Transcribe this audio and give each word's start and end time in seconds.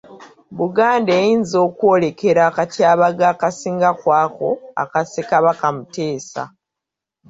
Buganda 0.57 1.11
eyinza 1.21 1.55
okwolekera 1.67 2.41
akatyabaga 2.49 3.23
akasinga 3.33 3.89
ku 3.99 4.07
ako 4.23 4.49
aka 4.83 5.01
Ssekabaka 5.05 5.67
Muteesa. 5.75 6.43